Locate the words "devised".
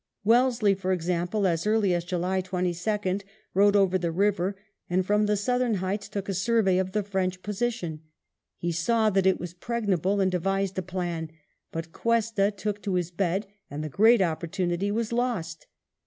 10.31-10.79